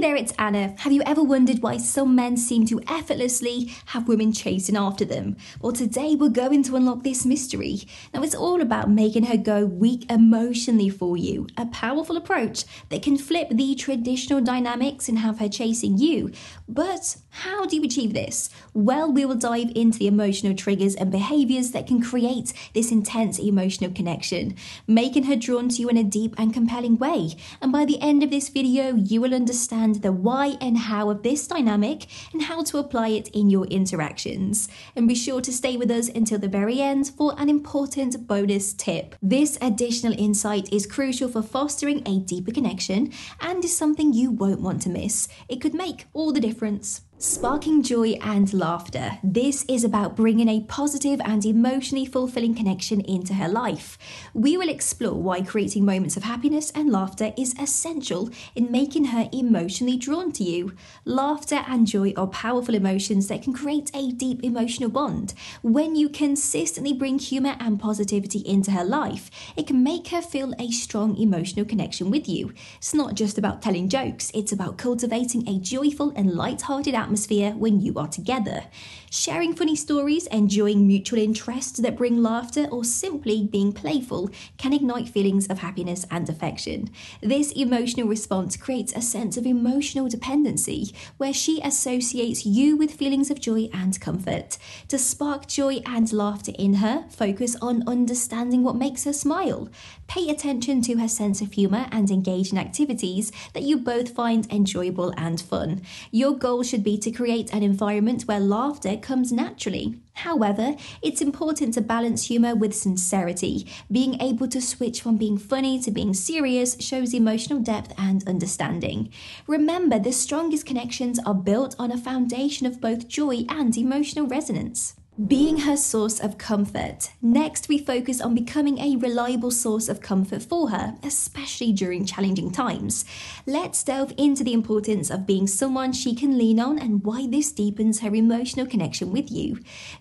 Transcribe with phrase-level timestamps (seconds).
[0.00, 0.76] There, it's Anna.
[0.78, 5.36] Have you ever wondered why some men seem to effortlessly have women chasing after them?
[5.60, 7.80] Well, today we're going to unlock this mystery.
[8.14, 13.02] Now, it's all about making her go weak emotionally for you, a powerful approach that
[13.02, 16.30] can flip the traditional dynamics and have her chasing you.
[16.68, 18.50] But how do you achieve this?
[18.74, 23.38] Well, we will dive into the emotional triggers and behaviors that can create this intense
[23.38, 24.54] emotional connection,
[24.86, 27.34] making her drawn to you in a deep and compelling way.
[27.60, 31.10] And by the end of this video, you will understand understand the why and how
[31.10, 34.68] of this dynamic and how to apply it in your interactions.
[34.96, 38.74] And be sure to stay with us until the very end for an important bonus
[38.74, 39.14] tip.
[39.22, 44.60] This additional insight is crucial for fostering a deeper connection and is something you won't
[44.60, 45.28] want to miss.
[45.48, 47.07] It could make all the difference.
[47.20, 49.18] Sparking joy and laughter.
[49.24, 53.98] This is about bringing a positive and emotionally fulfilling connection into her life.
[54.34, 59.28] We will explore why creating moments of happiness and laughter is essential in making her
[59.32, 60.74] emotionally drawn to you.
[61.04, 65.34] Laughter and joy are powerful emotions that can create a deep emotional bond.
[65.60, 70.54] When you consistently bring humor and positivity into her life, it can make her feel
[70.60, 72.52] a strong emotional connection with you.
[72.76, 77.52] It's not just about telling jokes, it's about cultivating a joyful and light-hearted atmosphere atmosphere
[77.52, 78.64] when you are together.
[79.10, 84.28] Sharing funny stories, enjoying mutual interests that bring laughter, or simply being playful
[84.58, 86.90] can ignite feelings of happiness and affection.
[87.22, 93.30] This emotional response creates a sense of emotional dependency where she associates you with feelings
[93.30, 94.58] of joy and comfort.
[94.88, 99.70] To spark joy and laughter in her, focus on understanding what makes her smile.
[100.06, 104.50] Pay attention to her sense of humour and engage in activities that you both find
[104.52, 105.80] enjoyable and fun.
[106.10, 110.00] Your goal should be to create an environment where laughter comes naturally.
[110.14, 113.66] However, it's important to balance humour with sincerity.
[113.90, 119.10] Being able to switch from being funny to being serious shows emotional depth and understanding.
[119.46, 124.94] Remember, the strongest connections are built on a foundation of both joy and emotional resonance
[125.26, 127.10] being her source of comfort.
[127.20, 132.52] Next, we focus on becoming a reliable source of comfort for her, especially during challenging
[132.52, 133.04] times.
[133.44, 137.50] Let's delve into the importance of being someone she can lean on and why this
[137.50, 139.58] deepens her emotional connection with you.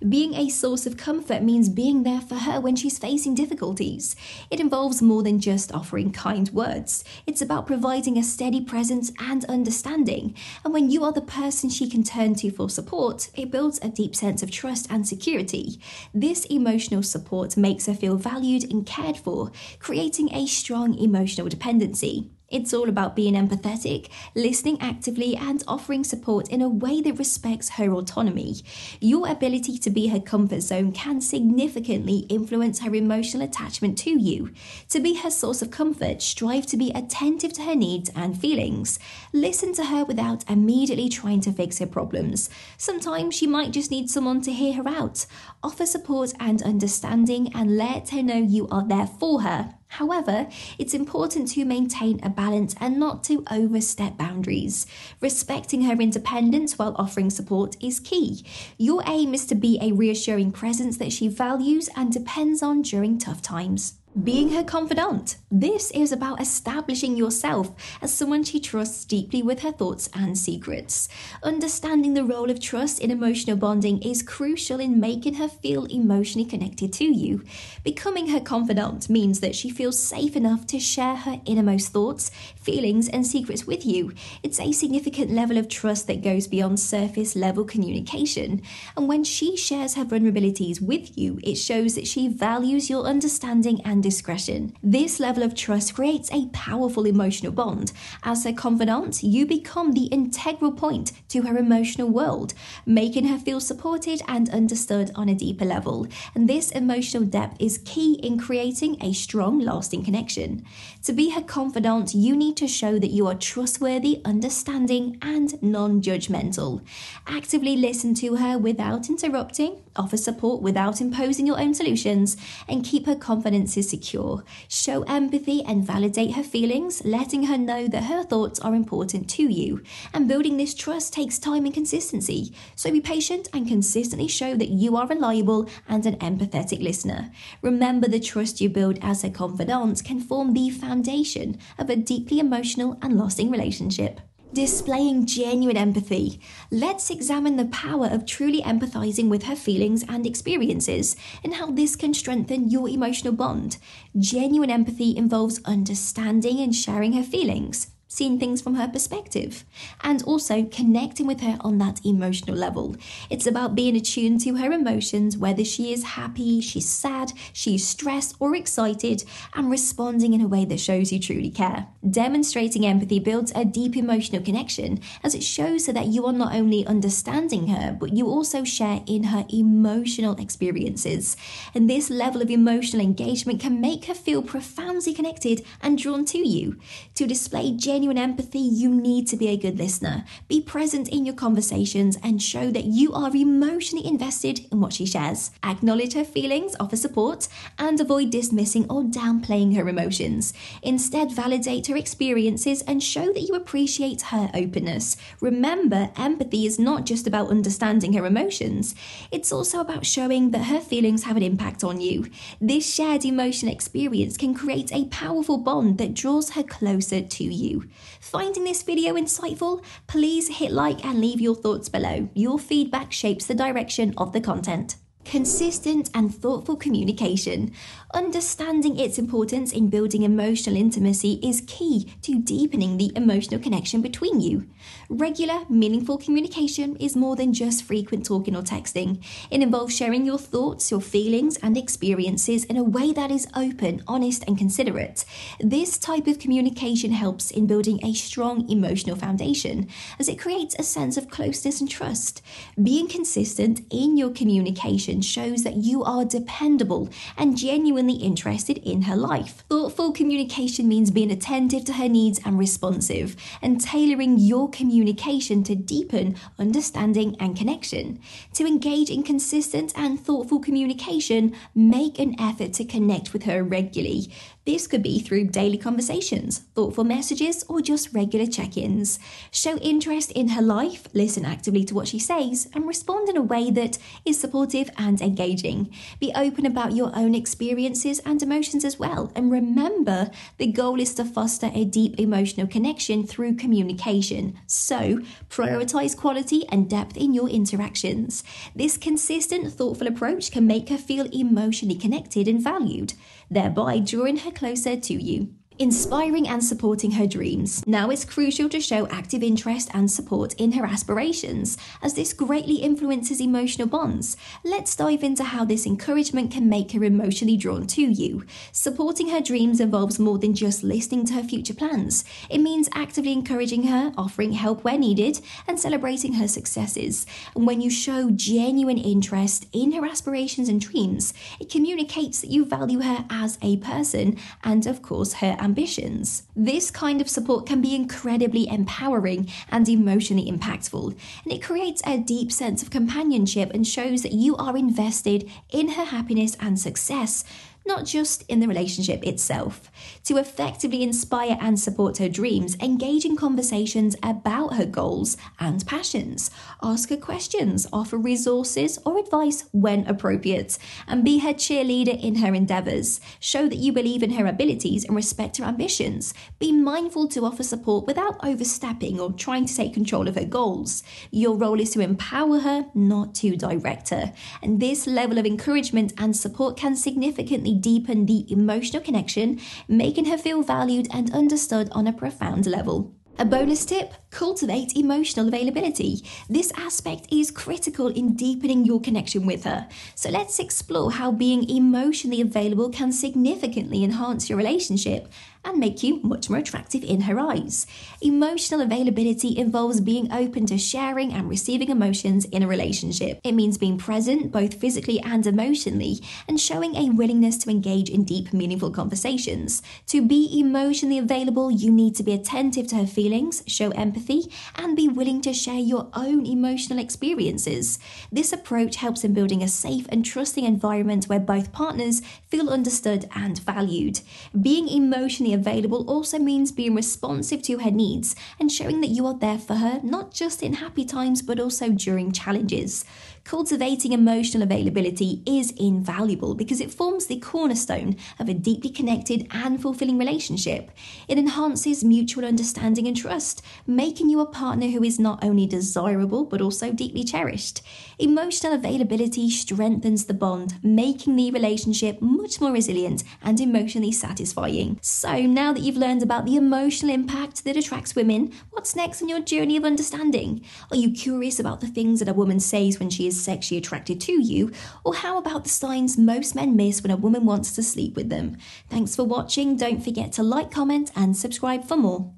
[0.07, 4.15] Being a source of comfort means being there for her when she's facing difficulties.
[4.51, 9.45] It involves more than just offering kind words, it's about providing a steady presence and
[9.45, 10.35] understanding.
[10.63, 13.89] And when you are the person she can turn to for support, it builds a
[13.89, 15.79] deep sense of trust and security.
[16.13, 22.31] This emotional support makes her feel valued and cared for, creating a strong emotional dependency.
[22.49, 27.71] It's all about being empathetic, listening actively, and offering support in a way that respects
[27.71, 28.55] her autonomy.
[29.01, 34.51] Your ability to be her comfort zone can significantly influence her emotional attachment to you.
[34.89, 38.97] To be her source of comfort, strive to be attentive to her needs and feelings.
[39.33, 42.49] Listen to her without immediately trying to fix her problems.
[42.77, 45.25] Sometimes she might just need someone to hear her out.
[45.61, 50.93] Offer support and understanding and let her know you are there for her However, it's
[50.93, 54.85] important to maintain a balance and not to overstep boundaries.
[55.21, 58.45] Respecting her independence while offering support is key.
[58.77, 63.17] Your aim is to be a reassuring presence that she values and depends on during
[63.17, 65.37] tough times being her confidant.
[65.51, 71.07] This is about establishing yourself as someone she trusts deeply with her thoughts and secrets.
[71.43, 76.47] Understanding the role of trust in emotional bonding is crucial in making her feel emotionally
[76.47, 77.43] connected to you.
[77.83, 83.07] Becoming her confidant means that she feels safe enough to share her innermost thoughts, feelings,
[83.07, 84.13] and secrets with you.
[84.41, 88.61] It's a significant level of trust that goes beyond surface level communication.
[88.95, 93.81] And when she shares her vulnerabilities with you, it shows that she values your understanding
[93.85, 94.73] and discretion.
[94.81, 97.91] This level of trust creates a powerful emotional bond.
[98.23, 102.53] As her confidant, you become the integral point to her emotional world,
[102.85, 106.07] making her feel supported and understood on a deeper level.
[106.33, 110.63] And this emotional depth is key in creating a strong, lasting connection.
[111.03, 116.01] To be her confidant, you need to show that you are trustworthy, understanding, and non
[116.01, 116.81] judgmental.
[117.27, 123.05] Actively listen to her without interrupting, offer support without imposing your own solutions, and keep
[123.05, 124.43] her confidences secure.
[124.67, 129.43] Show empathy and validate her feelings, letting her know that her thoughts are important to
[129.43, 129.81] you.
[130.13, 132.53] And building this trust takes time and consistency.
[132.75, 137.31] So be patient and consistently show that you are reliable and an empathetic listener.
[137.61, 142.39] Remember, the trust you build as a confidant can form the foundation of a deeply
[142.39, 144.21] emotional and lasting relationship
[144.57, 146.41] displaying genuine empathy.
[146.71, 151.95] Let's examine the power of truly empathizing with her feelings and experiences and how this
[151.95, 153.77] can strengthen your emotional bond.
[154.17, 159.63] Genuine empathy involves understanding and sharing her feelings seeing things from her perspective,
[160.01, 162.95] and also connecting with her on that emotional level.
[163.29, 168.35] It's about being attuned to her emotions, whether she is happy, she's sad, she's stressed,
[168.39, 169.23] or excited,
[169.53, 171.85] and responding in a way that shows you truly care.
[172.09, 176.55] Demonstrating empathy builds a deep emotional connection as it shows her that you are not
[176.55, 181.37] only understanding her, but you also share in her emotional experiences.
[181.75, 186.39] And this level of emotional engagement can make her feel profoundly connected and drawn to
[186.39, 186.79] you.
[187.15, 190.23] To display genuine empathy, you need to be a good listener.
[190.47, 195.07] Be present in your conversations and show that you are emotionally invested in what she
[195.07, 195.49] shares.
[195.63, 197.47] Acknowledge her feelings, offer support,
[197.79, 200.53] and avoid dismissing or downplaying her emotions.
[200.83, 205.17] Instead, validate her experiences and show that you appreciate her openness.
[205.41, 208.93] Remember, empathy is not just about understanding her emotions,
[209.31, 212.29] it's also about showing that her feelings have an impact on you.
[212.61, 217.86] This shared emotional experience can create a powerful bond that draws her closer to you.
[218.19, 219.83] Finding this video insightful?
[220.07, 222.29] Please hit like and leave your thoughts below.
[222.33, 224.95] Your feedback shapes the direction of the content
[225.27, 227.73] consistent and thoughtful communication.
[228.13, 234.39] Understanding its importance in building emotional intimacy is key to deepening the emotional connection between
[234.39, 234.65] you.
[235.09, 239.21] Regular, meaningful communication is more than just frequent talking or texting.
[239.51, 244.03] It involves sharing your thoughts, your feelings, and experiences in a way that is open,
[244.07, 245.25] honest, and considerate.
[245.59, 249.89] This type of communication helps in building a strong emotional foundation
[250.19, 252.41] as it creates a sense of closeness and trust.
[252.81, 259.15] Being consistent in your communication shows that you are dependable and genuinely interested in her
[259.15, 259.63] life.
[259.69, 265.75] Thoughtful communication means being attentive to her needs and responsive, and tailoring your communication to
[265.75, 268.19] deepen understanding and connection.
[268.53, 274.31] To engage in consistent and thoughtful communication, make an effort to connect with her regularly.
[274.67, 279.17] This could be through daily conversations, thoughtful messages, or just regular check ins.
[279.49, 283.41] Show interest in her life, listen actively to what she says, and respond in a
[283.41, 285.89] way that is supportive and engaging.
[286.19, 289.31] Be open about your own experiences and emotions as well.
[289.37, 294.59] And remember, the goal is to foster a deep emotional connection through communication.
[294.67, 298.43] So, prioritize quality and depth in your interactions.
[298.75, 303.13] This consistent, thoughtful approach can make her feel emotionally connected and valued,
[303.49, 307.85] thereby drawing her closer to you inspiring and supporting her dreams.
[307.85, 312.75] Now it's crucial to show active interest and support in her aspirations, as this greatly
[312.75, 314.37] influences emotional bonds.
[314.63, 318.43] Let's dive into how this encouragement can make her emotionally drawn to you.
[318.71, 322.25] Supporting her dreams involves more than just listening to her future plans.
[322.49, 327.25] It means actively encouraging her, offering help where needed, and celebrating her successes.
[327.55, 332.65] And when you show genuine interest in her aspirations and dreams, it communicates that you
[332.65, 336.43] value her as a person and, of course, her ambitions.
[336.55, 341.07] This kind of support can be incredibly empowering and emotionally impactful,
[341.43, 345.89] and it creates a deep sense of companionship and shows that you are invested in
[345.89, 347.43] her happiness and success
[347.87, 349.89] not just in the relationship itself.
[350.25, 356.51] To effectively inspire and support her dreams, engage in conversations about her goals and passions,
[356.83, 362.53] ask her questions, offer resources or advice when appropriate, and be her cheerleader in her
[362.53, 363.21] endeavours.
[363.39, 366.33] Show that you believe in her abilities and respect her ambitions.
[366.59, 371.03] Be mindful to offer support without overstepping or trying to take control of her goals.
[371.31, 374.33] Your role is to empower her, not to direct her.
[374.61, 380.37] And this level of encouragement and support can significantly deepen the emotional connection, making her
[380.37, 383.13] feel valued and understood on a profound level.
[383.39, 386.25] A bonus tip cultivate emotional availability.
[386.49, 389.87] This aspect is critical in deepening your connection with her.
[390.15, 395.31] So let's explore how being emotionally available can significantly enhance your relationship
[395.67, 397.85] and make you much more attractive in her eyes.
[398.21, 403.39] Emotional availability involves being open to sharing and receiving emotions in a relationship.
[403.43, 408.23] It means being present both physically and emotionally and showing a willingness to engage in
[408.23, 409.83] deep, meaningful conversations.
[410.07, 414.95] To be emotionally available, you need to be attentive to her feelings, show empathy, and
[414.95, 417.99] be willing to share your own emotional experiences.
[418.31, 423.27] This approach helps in building a safe and trusting environment where both partners feel understood
[423.35, 424.21] and valued.
[424.59, 429.37] Being emotionally available also means being responsive to her needs and showing that you are
[429.37, 433.03] there for her, not just in happy times, but also during challenges.
[433.47, 439.81] Cultivating emotional availability is invaluable because it forms the cornerstone of a deeply connected and
[439.81, 440.91] fulfilling relationship.
[441.29, 446.43] It enhances mutual understanding and trust, making you a partner who is not only desirable
[446.43, 447.81] but also deeply cherished.
[448.19, 454.99] Emotional availability strengthens the bond, making the relationship much more resilient and emotionally satisfying.
[455.01, 459.29] So, now that you've learned about the emotional impact that attracts women, what's next on
[459.29, 460.65] your journey of understanding?
[460.91, 464.43] Are you curious about the things that a woman says when she sexually attracted to
[464.43, 464.71] you?
[465.03, 468.29] Or how about the signs most men miss when a woman wants to sleep with
[468.29, 468.57] them?
[468.89, 469.75] Thanks for watching.
[469.75, 472.37] Don't forget to like, comment, and subscribe for more.